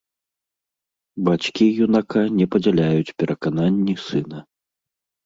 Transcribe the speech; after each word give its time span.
Бацькі 1.27 1.65
юнака 1.87 2.23
не 2.37 2.45
падзяляюць 2.53 3.13
перакананні 3.21 3.95
сына. 4.07 4.39